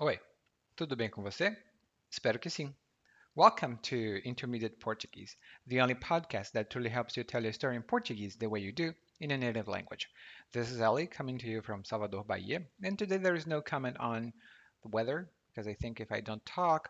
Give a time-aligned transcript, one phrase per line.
[0.00, 0.18] Oi,
[0.74, 1.56] tudo bem com você?
[2.10, 2.74] Espero que sim.
[3.36, 5.36] Welcome to Intermediate Portuguese,
[5.68, 8.72] the only podcast that truly helps you tell your story in Portuguese the way you
[8.72, 10.10] do in a native language.
[10.50, 13.96] This is Ali coming to you from Salvador, Bahia, and today there is no comment
[14.00, 14.32] on
[14.82, 16.88] the weather because I think if I don't talk,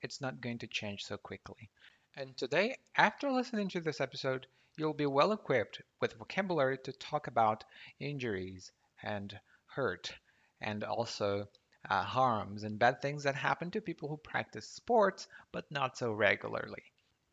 [0.00, 1.68] it's not going to change so quickly.
[2.14, 4.46] And today, after listening to this episode,
[4.76, 7.64] you'll be well equipped with vocabulary to talk about
[7.98, 8.70] injuries
[9.02, 10.14] and hurt
[10.60, 11.48] and also
[11.88, 16.12] uh, harms and bad things that happen to people who practice sports but not so
[16.12, 16.82] regularly.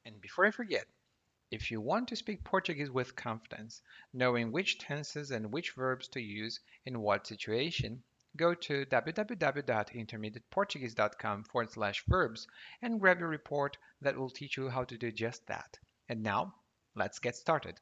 [0.05, 0.85] And before I forget,
[1.51, 3.81] if you want to speak Portuguese with confidence,
[4.13, 8.03] knowing which tenses and which verbs to use in what situation,
[8.37, 12.47] go to www.intermediateportuguese.com forward slash verbs
[12.81, 15.77] and grab your report that will teach you how to do just that.
[16.07, 16.55] And now,
[16.95, 17.81] let's get started.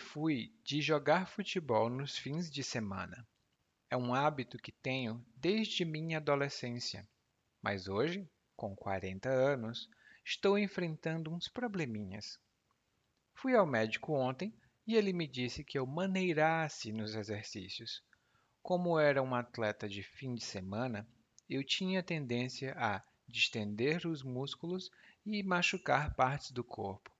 [0.00, 3.24] Fui de jogar futebol nos fins de semana.
[3.88, 7.08] É um hábito que tenho desde minha adolescência,
[7.62, 9.88] mas hoje, com 40 anos,
[10.24, 12.38] estou enfrentando uns probleminhas.
[13.34, 14.52] Fui ao médico ontem
[14.86, 18.02] e ele me disse que eu maneirasse nos exercícios.
[18.62, 21.08] Como era um atleta de fim de semana,
[21.48, 24.90] eu tinha tendência a distender os músculos
[25.24, 27.10] e machucar partes do corpo.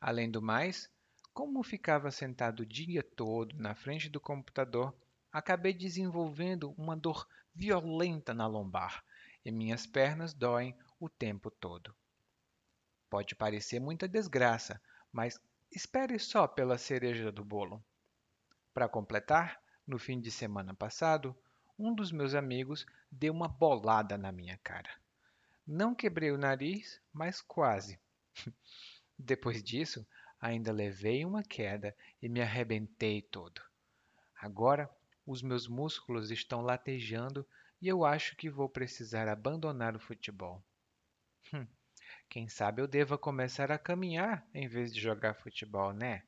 [0.00, 0.90] Além do mais,
[1.38, 4.92] como ficava sentado o dia todo na frente do computador,
[5.32, 9.04] acabei desenvolvendo uma dor violenta na lombar
[9.44, 11.94] e minhas pernas doem o tempo todo.
[13.08, 17.80] Pode parecer muita desgraça, mas espere só pela cereja do bolo.
[18.74, 21.36] Para completar, no fim de semana passado,
[21.78, 24.90] um dos meus amigos deu uma bolada na minha cara.
[25.64, 27.96] Não quebrei o nariz, mas quase.
[29.16, 30.04] Depois disso,
[30.40, 33.60] ainda levei uma queda e me arrebentei todo.
[34.40, 34.90] Agora
[35.26, 37.46] os meus músculos estão latejando
[37.80, 40.62] e eu acho que vou precisar abandonar o futebol.
[41.52, 41.66] Hum,
[42.28, 46.22] quem sabe eu deva começar a caminhar em vez de jogar futebol, né?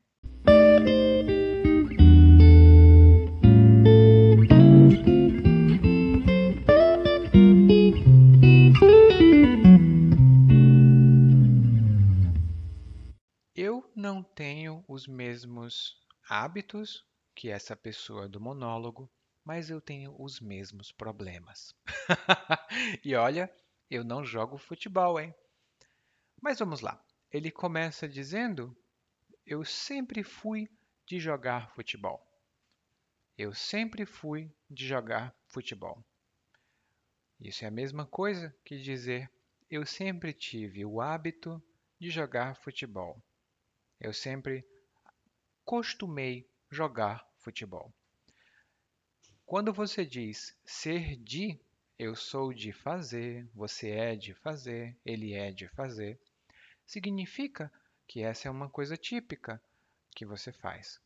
[15.00, 19.10] Os mesmos hábitos que essa pessoa do monólogo,
[19.42, 21.74] mas eu tenho os mesmos problemas.
[23.02, 23.50] e olha,
[23.90, 25.34] eu não jogo futebol, hein?
[26.38, 27.02] Mas vamos lá.
[27.32, 28.76] Ele começa dizendo:
[29.46, 30.68] Eu sempre fui
[31.06, 32.22] de jogar futebol.
[33.38, 36.04] Eu sempre fui de jogar futebol.
[37.40, 39.30] Isso é a mesma coisa que dizer:
[39.70, 41.62] Eu sempre tive o hábito
[41.98, 43.18] de jogar futebol.
[43.98, 44.62] Eu sempre
[45.70, 47.94] costumei jogar futebol.
[49.46, 51.60] Quando você diz ser de,
[51.96, 56.20] eu sou de fazer, você é de fazer, ele é de fazer,
[56.84, 57.72] significa
[58.08, 59.62] que essa é uma coisa típica
[60.10, 61.00] que você faz.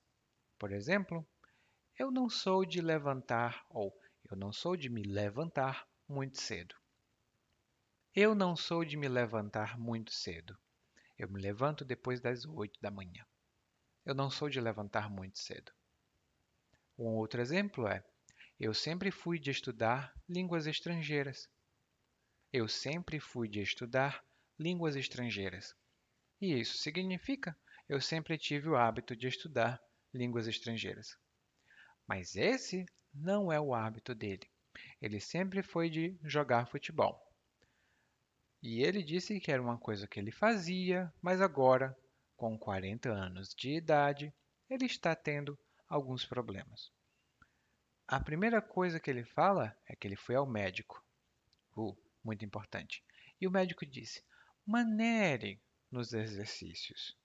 [0.58, 1.28] Por exemplo,
[1.98, 3.94] eu não sou de levantar ou
[4.30, 6.74] eu não sou de me levantar muito cedo.
[8.14, 10.56] Eu não sou de me levantar muito cedo.
[11.18, 13.26] Eu me levanto depois das oito da manhã.
[14.04, 15.72] Eu não sou de levantar muito cedo.
[16.98, 18.04] Um outro exemplo é:
[18.60, 21.48] eu sempre fui de estudar línguas estrangeiras.
[22.52, 24.24] Eu sempre fui de estudar
[24.58, 25.74] línguas estrangeiras.
[26.40, 27.56] E isso significa
[27.88, 29.82] eu sempre tive o hábito de estudar
[30.12, 31.18] línguas estrangeiras.
[32.06, 34.48] Mas esse não é o hábito dele.
[35.00, 37.20] Ele sempre foi de jogar futebol.
[38.62, 41.96] E ele disse que era uma coisa que ele fazia, mas agora,
[42.44, 44.30] com 40 anos de idade,
[44.68, 46.92] ele está tendo alguns problemas.
[48.06, 51.02] A primeira coisa que ele fala é que ele foi ao médico.
[51.74, 53.02] Uh, muito importante.
[53.40, 54.22] E o médico disse:
[54.66, 55.58] manere
[55.90, 57.16] nos exercícios.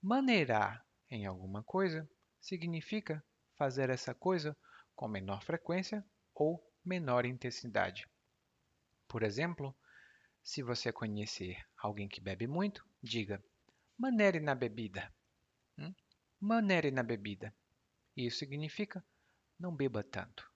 [0.00, 2.08] Maneirar em alguma coisa
[2.40, 3.24] significa
[3.56, 4.56] fazer essa coisa
[4.94, 8.08] com menor frequência ou menor intensidade.
[9.08, 9.76] Por exemplo,
[10.40, 13.42] se você conhecer alguém que bebe muito, diga:
[14.00, 15.12] manere na bebida.
[15.76, 15.94] Hum?
[16.40, 17.54] Manere na bebida.
[18.16, 19.04] Isso significa
[19.58, 20.50] não beba tanto.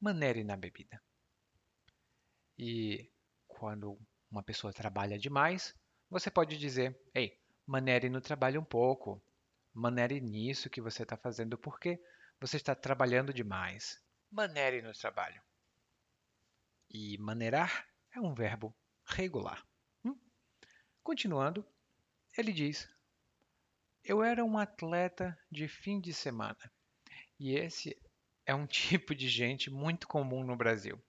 [0.00, 1.00] Manere na bebida.
[2.58, 3.08] E
[3.46, 3.96] quando
[4.28, 5.74] uma pessoa trabalha demais,
[6.10, 9.22] você pode dizer: ei, manere no trabalho um pouco.
[9.72, 12.02] Manere nisso que você está fazendo porque
[12.40, 14.02] você está trabalhando demais.
[14.30, 15.40] Manere no trabalho.
[16.90, 18.74] E maneirar é um verbo
[19.04, 19.64] regular.
[20.04, 20.18] Hum?
[21.02, 21.64] Continuando,
[22.36, 22.88] ele diz:
[24.04, 26.70] Eu era um atleta de fim de semana.
[27.38, 27.96] E esse
[28.44, 31.02] é um tipo de gente muito comum no Brasil.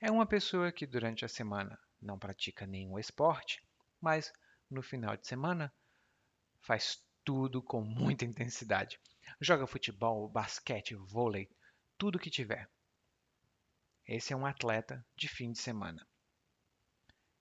[0.00, 3.62] É uma pessoa que durante a semana não pratica nenhum esporte,
[4.00, 4.32] mas
[4.70, 5.72] no final de semana
[6.60, 9.00] faz tudo com muita intensidade.
[9.40, 11.50] Joga futebol, basquete, vôlei,
[11.98, 12.70] tudo que tiver.
[14.06, 16.06] Esse é um atleta de fim de semana.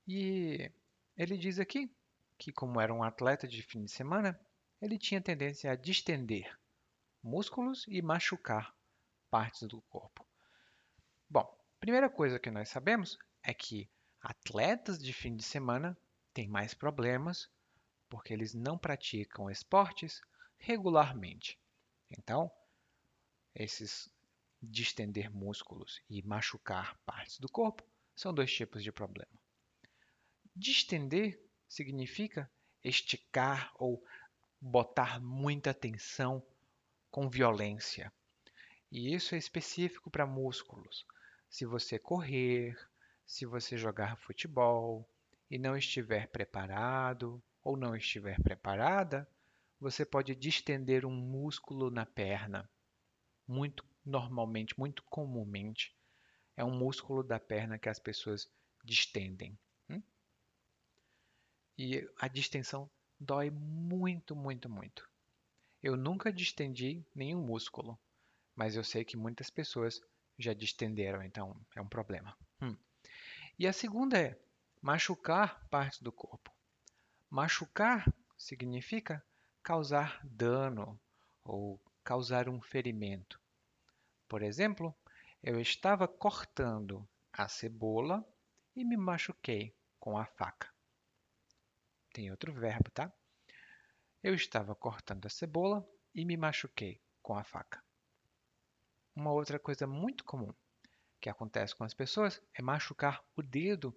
[0.07, 0.71] E
[1.15, 1.94] ele diz aqui
[2.37, 4.39] que, como era um atleta de fim de semana,
[4.81, 6.57] ele tinha tendência a distender
[7.23, 8.75] músculos e machucar
[9.29, 10.25] partes do corpo.
[11.29, 13.89] Bom, primeira coisa que nós sabemos é que
[14.21, 15.97] atletas de fim de semana
[16.33, 17.49] têm mais problemas
[18.09, 20.21] porque eles não praticam esportes
[20.57, 21.59] regularmente.
[22.09, 22.51] Então,
[23.53, 24.09] esses
[24.61, 27.83] distender músculos e machucar partes do corpo
[28.15, 29.31] são dois tipos de problema.
[30.55, 32.49] Distender significa
[32.83, 34.03] esticar ou
[34.59, 36.43] botar muita tensão
[37.09, 38.11] com violência.
[38.91, 41.05] E isso é específico para músculos.
[41.49, 42.77] Se você correr,
[43.25, 45.07] se você jogar futebol
[45.49, 49.27] e não estiver preparado ou não estiver preparada,
[49.79, 52.69] você pode distender um músculo na perna.
[53.47, 55.95] Muito normalmente, muito comumente,
[56.55, 58.49] é um músculo da perna que as pessoas
[58.83, 59.57] distendem.
[61.77, 62.89] E a distensão
[63.19, 65.09] dói muito, muito, muito.
[65.83, 67.99] Eu nunca distendi nenhum músculo,
[68.55, 70.01] mas eu sei que muitas pessoas
[70.37, 72.35] já distenderam, então é um problema.
[72.61, 72.77] Hum.
[73.57, 74.39] E a segunda é
[74.81, 76.51] machucar partes do corpo.
[77.29, 79.23] Machucar significa
[79.61, 80.99] causar dano
[81.43, 83.39] ou causar um ferimento.
[84.27, 84.95] Por exemplo,
[85.43, 88.25] eu estava cortando a cebola
[88.75, 90.74] e me machuquei com a faca.
[92.15, 93.11] Tem outro verbo, tá?
[94.23, 97.83] Eu estava cortando a cebola e me machuquei com a faca.
[99.13, 100.53] Uma outra coisa muito comum
[101.19, 103.93] que acontece com as pessoas é machucar o dedo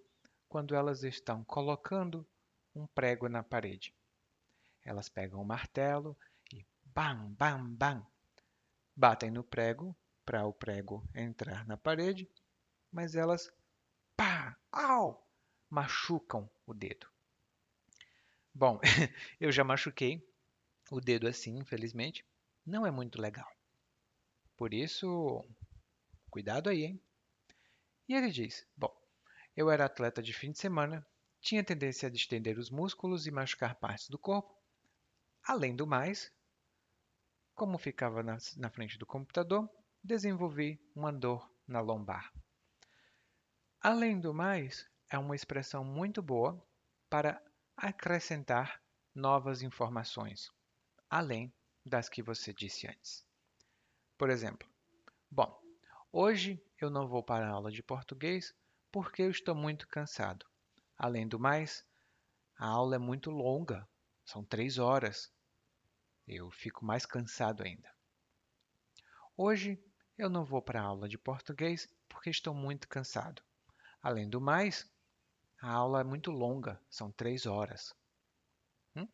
[0.48, 2.28] quando elas estão colocando
[2.74, 3.94] um prego na parede.
[4.84, 6.18] Elas pegam o um martelo
[6.52, 8.04] e bam, bam, bam,
[8.96, 12.28] batem no prego para o prego entrar na parede,
[12.90, 13.48] mas elas,
[14.16, 15.24] pá, au,
[15.70, 17.08] machucam o dedo.
[18.58, 18.80] Bom,
[19.38, 20.20] eu já machuquei
[20.90, 22.26] o dedo assim, infelizmente.
[22.66, 23.48] Não é muito legal.
[24.56, 25.44] Por isso,
[26.28, 27.00] cuidado aí, hein?
[28.08, 28.92] E ele diz: Bom,
[29.56, 31.06] eu era atleta de fim de semana,
[31.40, 34.52] tinha tendência a distender os músculos e machucar partes do corpo.
[35.44, 36.32] Além do mais,
[37.54, 39.70] como ficava na, na frente do computador,
[40.02, 42.32] desenvolvi uma dor na lombar.
[43.80, 46.60] Além do mais, é uma expressão muito boa
[47.08, 47.40] para
[47.80, 48.82] acrescentar
[49.14, 50.50] novas informações,
[51.08, 51.54] além
[51.86, 53.24] das que você disse antes.
[54.18, 54.68] Por exemplo,
[55.30, 55.56] bom,
[56.10, 58.52] hoje eu não vou para a aula de português
[58.90, 60.44] porque eu estou muito cansado.
[60.96, 61.86] Além do mais,
[62.58, 63.88] a aula é muito longa,
[64.24, 65.32] são três horas.
[66.26, 67.88] Eu fico mais cansado ainda.
[69.36, 69.80] Hoje
[70.16, 73.40] eu não vou para a aula de português porque estou muito cansado.
[74.02, 74.90] Além do mais,
[75.60, 77.92] a aula é muito longa, são três horas.
[78.94, 79.08] Hum?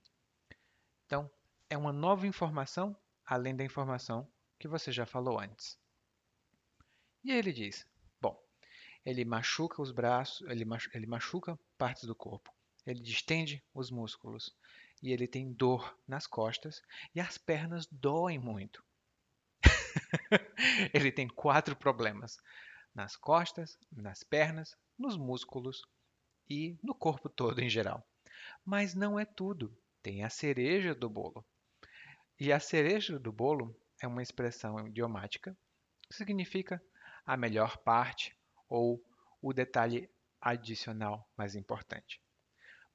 [1.06, 1.30] Então,
[1.70, 5.78] é uma nova informação além da informação que você já falou antes.
[7.24, 7.86] E ele diz:
[8.20, 8.38] bom,
[9.04, 12.52] ele machuca os braços, ele, ele machuca partes do corpo,
[12.86, 14.54] ele distende os músculos
[15.02, 16.82] e ele tem dor nas costas
[17.14, 18.84] e as pernas doem muito.
[20.92, 22.36] ele tem quatro problemas:
[22.94, 25.82] nas costas, nas pernas, nos músculos
[26.48, 28.06] e no corpo todo em geral.
[28.64, 29.76] Mas não é tudo.
[30.02, 31.44] Tem a cereja do bolo.
[32.38, 35.56] E a cereja do bolo é uma expressão idiomática
[36.08, 36.82] que significa
[37.24, 38.36] a melhor parte
[38.68, 39.02] ou
[39.40, 40.10] o detalhe
[40.40, 42.20] adicional mais importante.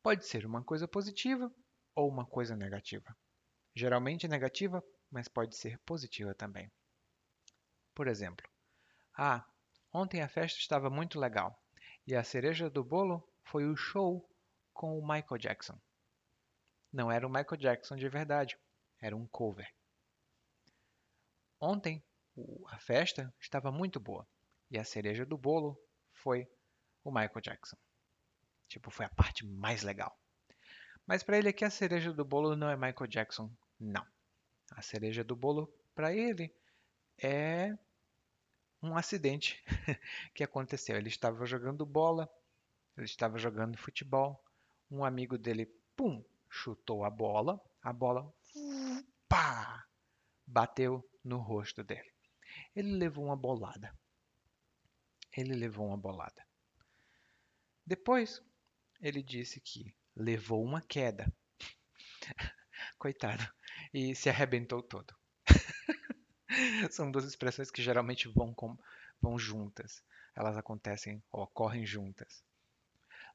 [0.04, 1.52] Pode ser uma coisa positiva
[1.96, 3.16] ou uma coisa negativa.
[3.76, 6.72] Geralmente negativa, mas pode ser positiva também.
[7.94, 8.48] Por exemplo,
[9.18, 9.46] ah,
[9.92, 11.62] ontem a festa estava muito legal
[12.06, 14.28] e a cereja do bolo foi o show
[14.74, 15.80] com o Michael Jackson.
[16.92, 18.58] Não era o Michael Jackson de verdade,
[19.02, 19.72] era um cover.
[21.60, 22.04] Ontem
[22.68, 24.28] a festa estava muito boa
[24.72, 25.78] e a cereja do bolo
[26.14, 26.48] foi
[27.04, 27.78] o Michael Jackson.
[28.68, 30.18] Tipo, foi a parte mais legal.
[31.06, 34.06] Mas para ele aqui a cereja do bolo não é Michael Jackson, não.
[34.72, 36.56] A cereja do bolo para ele
[37.18, 37.76] é
[38.82, 39.64] um acidente
[40.34, 40.96] que aconteceu.
[40.96, 42.30] Ele estava jogando bola,
[43.00, 44.44] ele estava jogando futebol.
[44.92, 45.66] Um amigo dele,
[45.96, 47.62] pum, chutou a bola.
[47.82, 48.34] A bola,
[49.28, 49.86] pá,
[50.46, 52.12] bateu no rosto dele.
[52.76, 53.98] Ele levou uma bolada.
[55.36, 56.46] Ele levou uma bolada.
[57.86, 58.42] Depois,
[59.00, 61.32] ele disse que levou uma queda.
[62.98, 63.48] Coitado.
[63.94, 65.16] E se arrebentou todo.
[66.92, 68.78] São duas expressões que geralmente vão, com,
[69.22, 70.04] vão juntas.
[70.36, 72.44] Elas acontecem ou ocorrem juntas.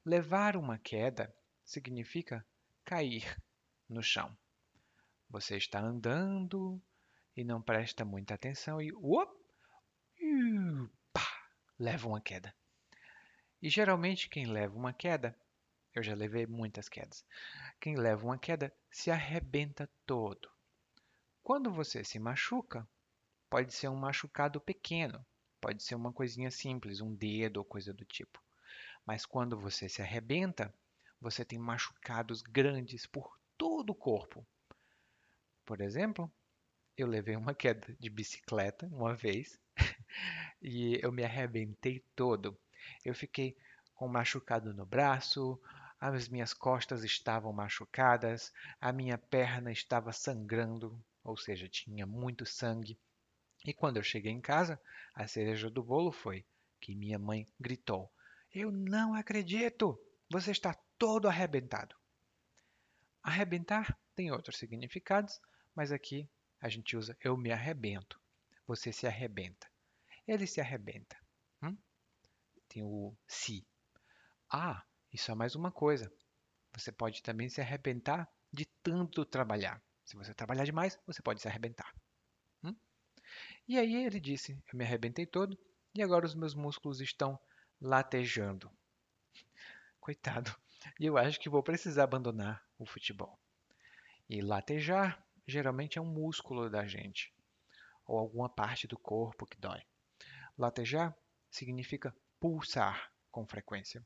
[0.06, 1.34] Levar uma queda
[1.64, 2.46] significa
[2.84, 3.42] cair
[3.88, 4.36] no chão.
[5.30, 6.78] Você está andando
[7.34, 9.32] e não presta muita atenção e uop,
[11.10, 11.26] pá,
[11.78, 12.54] leva uma queda.
[13.62, 15.34] E geralmente quem leva uma queda,
[15.94, 17.24] eu já levei muitas quedas,
[17.80, 20.50] quem leva uma queda se arrebenta todo.
[21.42, 22.86] Quando você se machuca,
[23.48, 25.24] pode ser um machucado pequeno,
[25.62, 28.43] pode ser uma coisinha simples, um dedo ou coisa do tipo.
[29.06, 30.72] Mas quando você se arrebenta,
[31.20, 34.46] você tem machucados grandes por todo o corpo.
[35.64, 36.30] Por exemplo,
[36.96, 39.58] eu levei uma queda de bicicleta uma vez
[40.62, 42.58] e eu me arrebentei todo.
[43.04, 43.56] Eu fiquei
[43.94, 45.60] com machucado no braço,
[46.00, 52.98] as minhas costas estavam machucadas, a minha perna estava sangrando, ou seja, tinha muito sangue.
[53.64, 54.78] E quando eu cheguei em casa,
[55.14, 56.44] a cereja do bolo foi
[56.80, 58.12] que minha mãe gritou:
[58.54, 60.00] Eu não acredito!
[60.30, 61.96] Você está todo arrebentado.
[63.20, 65.40] Arrebentar tem outros significados,
[65.74, 66.30] mas aqui
[66.60, 68.20] a gente usa eu me arrebento.
[68.64, 69.68] Você se arrebenta.
[70.24, 71.16] Ele se arrebenta.
[71.62, 71.76] Hum?
[72.68, 73.66] Tem o se.
[74.48, 76.12] Ah, isso é mais uma coisa.
[76.74, 79.82] Você pode também se arrebentar de tanto trabalhar.
[80.04, 81.92] Se você trabalhar demais, você pode se arrebentar.
[82.62, 82.76] Hum?
[83.66, 85.58] E aí ele disse: Eu me arrebentei todo
[85.92, 87.38] e agora os meus músculos estão
[87.84, 88.70] latejando.
[90.00, 90.56] Coitado.
[90.98, 93.38] E eu acho que vou precisar abandonar o futebol.
[94.28, 97.30] E latejar geralmente é um músculo da gente,
[98.06, 99.82] ou alguma parte do corpo que dói.
[100.56, 101.14] Latejar
[101.50, 104.04] significa pulsar com frequência,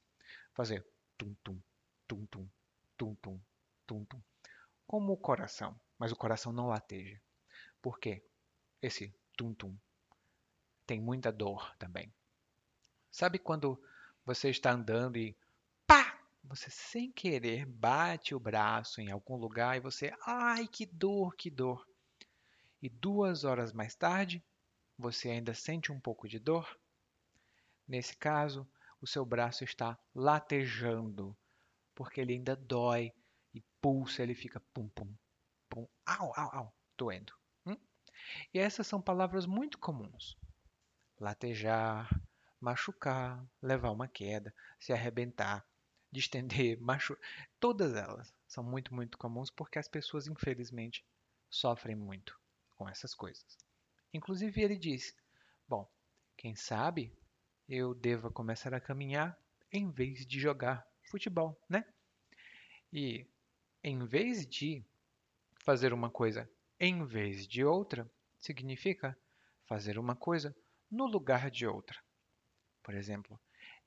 [0.53, 0.85] fazer
[1.17, 1.61] tum-tum,
[2.09, 2.49] tum-tum,
[2.97, 3.41] tum-tum,
[3.87, 4.23] tum-tum,
[4.89, 7.21] como o coração, mas o coração não lateja.
[7.81, 8.25] Por quê?
[8.83, 9.79] Esse tum-tum
[10.85, 12.13] tem muita dor também.
[13.11, 13.81] Sabe quando
[14.25, 15.37] você está andando e
[15.87, 21.35] pá, você sem querer bate o braço em algum lugar e você, ai, que dor,
[21.35, 21.87] que dor.
[22.81, 24.45] E duas horas mais tarde,
[24.97, 26.79] você ainda sente um pouco de dor?
[27.87, 28.69] Nesse caso,
[29.01, 31.37] o seu braço está latejando,
[31.95, 33.13] porque ele ainda dói
[33.55, 35.13] e pulsa, ele fica pum, pum,
[35.69, 37.33] pum, au, au, au, doendo.
[37.67, 37.77] Hum?
[38.53, 40.37] E essas são palavras muito comuns.
[41.19, 42.09] Latejar,
[42.61, 45.67] machucar, levar uma queda, se arrebentar,
[46.11, 47.23] distender, machucar.
[47.61, 51.05] Todas elas são muito, muito comuns porque as pessoas, infelizmente,
[51.51, 52.39] sofrem muito
[52.77, 53.57] com essas coisas.
[54.13, 55.15] Inclusive, ele diz:
[55.67, 55.91] Bom,
[56.37, 57.13] quem sabe
[57.69, 59.39] eu deva começar a caminhar
[59.71, 61.85] em vez de jogar futebol, né?
[62.93, 63.27] E
[63.85, 64.85] em vez de
[65.61, 66.51] fazer uma coisa
[66.81, 69.19] em vez de outra, significa
[69.67, 70.55] fazer uma coisa
[70.91, 71.99] no lugar de outra.
[72.89, 73.39] Por exemplo,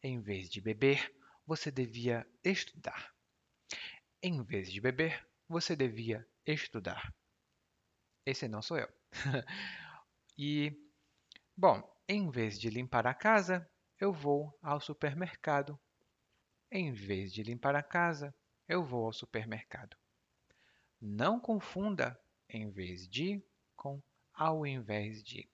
[0.03, 1.11] em vez de beber,
[1.43, 3.11] você devia estudar.
[4.21, 7.11] Em vez de beber, você devia estudar.
[8.23, 8.87] Esse não sou eu.
[10.37, 10.79] e,
[11.57, 13.67] bom, em vez de limpar a casa,
[13.99, 15.79] eu vou ao supermercado.
[16.69, 18.31] Em vez de limpar a casa,
[18.67, 19.97] eu vou ao supermercado.
[21.01, 23.43] Não confunda em vez de
[23.75, 23.99] com
[24.31, 25.49] ao invés de.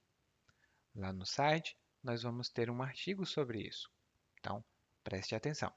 [0.94, 1.78] Lá no site,
[2.08, 3.92] nós vamos ter um artigo sobre isso.
[4.40, 4.64] Então,
[5.04, 5.70] preste atenção.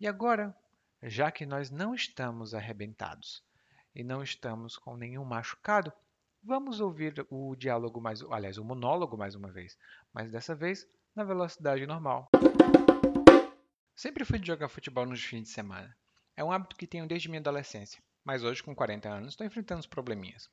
[0.00, 0.52] E agora,
[1.00, 3.40] já que nós não estamos arrebentados
[3.94, 5.92] e não estamos com nenhum machucado,
[6.42, 9.78] vamos ouvir o diálogo mais, aliás, o monólogo mais uma vez,
[10.12, 10.84] mas dessa vez
[11.14, 12.28] na velocidade normal.
[13.94, 15.96] Sempre fui jogar futebol nos fins de semana.
[16.36, 19.80] É um hábito que tenho desde minha adolescência, mas hoje, com 40 anos, estou enfrentando
[19.80, 20.50] os probleminhas.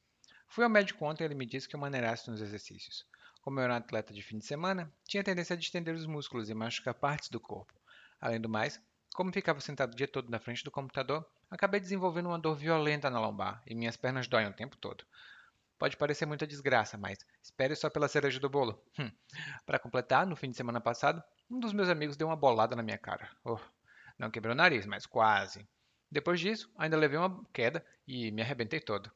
[0.50, 3.04] Fui ao médico ontem e ele me disse que eu maneirasse nos exercícios.
[3.48, 6.50] Como eu era um atleta de fim de semana, tinha tendência a distender os músculos
[6.50, 7.74] e machucar partes do corpo.
[8.20, 8.78] Além do mais,
[9.16, 13.10] como ficava sentado o dia todo na frente do computador, acabei desenvolvendo uma dor violenta
[13.10, 15.06] na lombar e minhas pernas doem o tempo todo.
[15.80, 18.84] Pode parecer muita desgraça, mas espere só pela cereja do bolo.
[19.00, 19.10] Hum.
[19.66, 22.84] Para completar, no fim de semana passado, um dos meus amigos deu uma bolada na
[22.84, 23.30] minha cara.
[23.46, 23.62] Oh,
[24.20, 25.66] não quebrou o nariz, mas quase.
[26.12, 29.10] Depois disso, ainda levei uma queda e me arrebentei todo.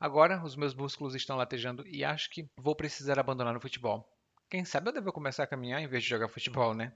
[0.00, 4.10] Agora, os meus músculos estão latejando e acho que vou precisar abandonar o futebol.
[4.48, 6.90] Quem sabe eu devo começar a caminhar em vez de jogar futebol, né?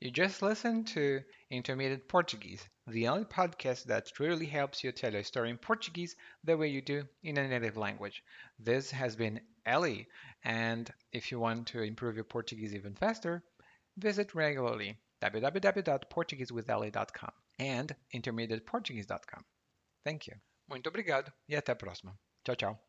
[0.00, 5.24] You just listened to Intermediate Portuguese, the only podcast that truly helps you tell a
[5.24, 6.14] story in Portuguese
[6.44, 8.22] the way you do in a native language.
[8.56, 10.06] This has been Ellie,
[10.44, 13.42] and if you want to improve your Portuguese even faster,
[13.96, 19.44] visit regularly www.portuguesewithellie.com and intermediateportuguese.com.
[20.04, 20.34] Thank you.
[20.68, 22.16] Muito obrigado e até a próxima.
[22.44, 22.80] Tchau, tchau.